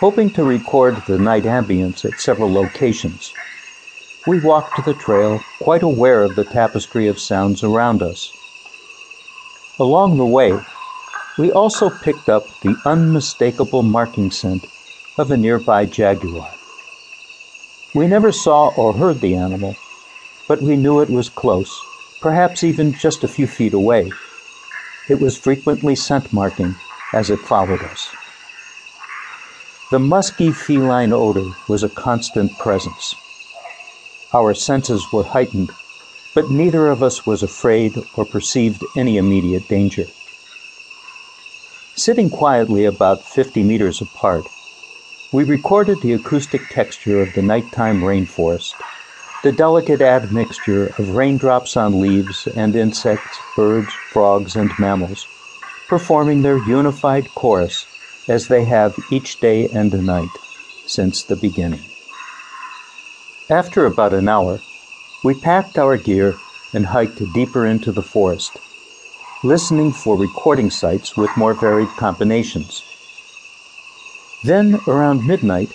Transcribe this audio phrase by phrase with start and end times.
[0.00, 3.34] hoping to record the night ambience at several locations.
[4.26, 8.32] We walked the trail, quite aware of the tapestry of sounds around us.
[9.78, 10.58] Along the way,
[11.38, 14.66] we also picked up the unmistakable marking scent
[15.18, 16.50] of a nearby jaguar.
[17.94, 19.76] We never saw or heard the animal,
[20.48, 21.78] but we knew it was close,
[22.22, 24.10] perhaps even just a few feet away.
[25.10, 26.74] It was frequently scent marking
[27.12, 28.08] as it followed us.
[29.90, 33.16] The musky feline odor was a constant presence.
[34.32, 35.72] Our senses were heightened,
[36.32, 40.06] but neither of us was afraid or perceived any immediate danger.
[41.96, 44.46] Sitting quietly about 50 meters apart,
[45.32, 48.74] we recorded the acoustic texture of the nighttime rainforest,
[49.42, 55.26] the delicate admixture of raindrops on leaves and insects, birds, frogs, and mammals,
[55.88, 57.86] performing their unified chorus
[58.28, 60.28] as they have each day and night
[60.86, 61.84] since the beginning.
[63.48, 64.60] After about an hour,
[65.24, 66.38] we packed our gear
[66.72, 68.58] and hiked deeper into the forest,
[69.42, 72.82] listening for recording sites with more varied combinations.
[74.44, 75.70] Then, around midnight,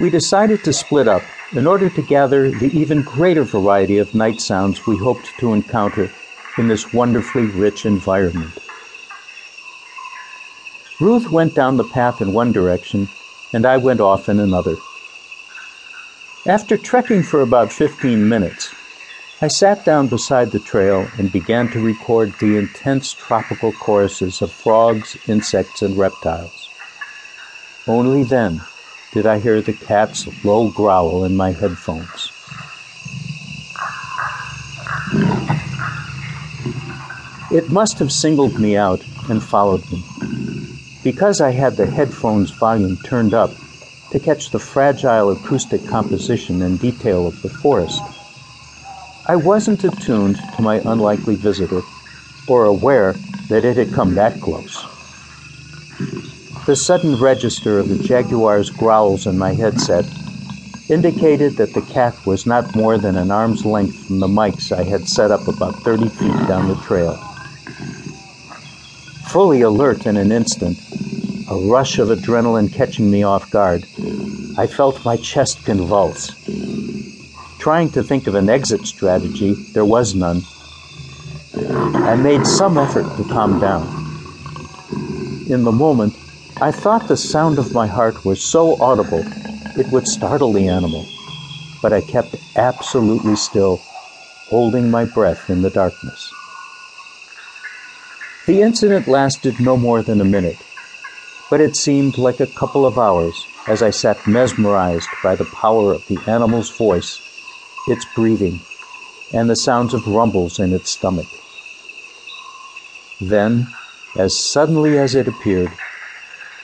[0.00, 4.40] we decided to split up in order to gather the even greater variety of night
[4.40, 6.10] sounds we hoped to encounter
[6.58, 8.52] in this wonderfully rich environment.
[11.00, 13.08] Ruth went down the path in one direction,
[13.54, 14.76] and I went off in another.
[16.46, 18.74] After trekking for about 15 minutes,
[19.40, 24.52] I sat down beside the trail and began to record the intense tropical choruses of
[24.52, 26.68] frogs, insects, and reptiles.
[27.88, 28.60] Only then
[29.14, 32.30] did I hear the cat's low growl in my headphones.
[37.50, 40.04] It must have singled me out and followed me.
[41.02, 43.56] Because I had the headphones volume turned up
[44.10, 48.02] to catch the fragile acoustic composition and detail of the forest,
[49.26, 51.82] I wasn't attuned to my unlikely visitor
[52.46, 53.14] or aware
[53.48, 54.84] that it had come that close.
[56.66, 60.04] The sudden register of the jaguar's growls in my headset
[60.90, 64.82] indicated that the cat was not more than an arm's length from the mics I
[64.82, 67.29] had set up about 30 feet down the trail.
[69.28, 70.78] Fully alert in an instant,
[71.48, 73.86] a rush of adrenaline catching me off guard,
[74.58, 76.34] I felt my chest convulse.
[77.58, 80.42] Trying to think of an exit strategy, there was none.
[81.94, 83.86] I made some effort to calm down.
[85.48, 86.16] In the moment,
[86.60, 89.24] I thought the sound of my heart was so audible
[89.76, 91.06] it would startle the animal,
[91.80, 93.76] but I kept absolutely still,
[94.48, 96.32] holding my breath in the darkness.
[98.50, 100.56] The incident lasted no more than a minute
[101.50, 105.92] but it seemed like a couple of hours as I sat mesmerized by the power
[105.92, 107.20] of the animal's voice,
[107.86, 108.58] its breathing,
[109.32, 111.28] and the sounds of rumbles in its stomach.
[113.20, 113.68] Then,
[114.16, 115.70] as suddenly as it appeared,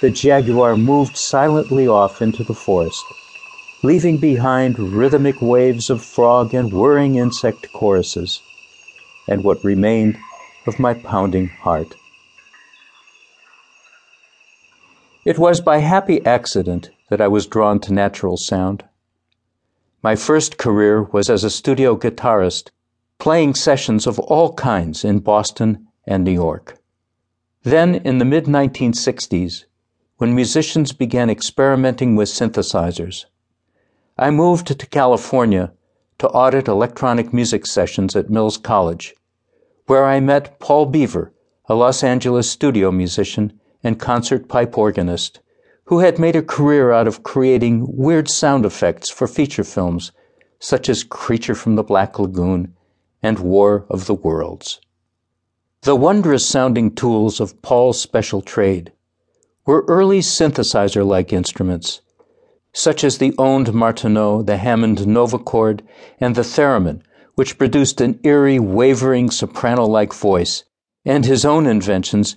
[0.00, 3.04] the jaguar moved silently off into the forest,
[3.84, 8.42] leaving behind rhythmic waves of frog and whirring insect choruses,
[9.28, 10.18] and what remained
[10.68, 11.94] of my pounding heart.
[15.24, 18.84] It was by happy accident that I was drawn to natural sound.
[20.02, 22.70] My first career was as a studio guitarist,
[23.18, 26.78] playing sessions of all kinds in Boston and New York.
[27.64, 29.64] Then, in the mid 1960s,
[30.18, 33.24] when musicians began experimenting with synthesizers,
[34.16, 35.72] I moved to California
[36.18, 39.14] to audit electronic music sessions at Mills College,
[39.88, 41.32] where I met Paul Beaver,
[41.64, 45.40] a Los Angeles studio musician and concert pipe organist,
[45.84, 50.12] who had made a career out of creating weird sound effects for feature films
[50.60, 52.74] such as Creature from the Black Lagoon
[53.22, 54.78] and War of the Worlds.
[55.82, 58.92] The wondrous sounding tools of Paul's special trade
[59.64, 62.02] were early synthesizer like instruments,
[62.74, 65.80] such as the Ondes Martenot, the Hammond Novachord,
[66.20, 67.00] and the Theremin,
[67.38, 70.64] which produced an eerie, wavering soprano like voice,
[71.04, 72.34] and his own inventions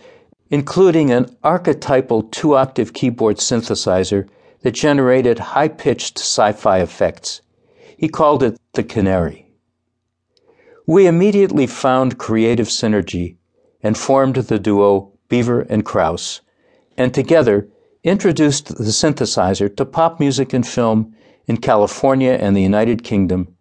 [0.52, 4.28] including an archetypal two octave keyboard synthesizer
[4.62, 7.42] that generated high pitched sci fi effects.
[7.98, 9.48] He called it the Canary.
[10.86, 13.38] We immediately found creative synergy
[13.82, 16.42] and formed the duo Beaver and Krause,
[16.96, 17.68] and together
[18.04, 21.16] introduced the synthesizer to pop music and film
[21.48, 23.56] in California and the United Kingdom,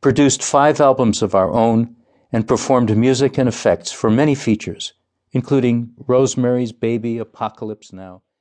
[0.00, 1.94] produced five albums of our own,
[2.32, 4.92] and performed music and effects for many features
[5.32, 8.22] including Rosemary's Baby, Apocalypse Now.